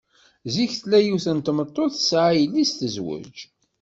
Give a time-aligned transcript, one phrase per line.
[0.53, 3.35] Zik tella yiwet n tmeṭṭut tesɛa yelli-s tezwej.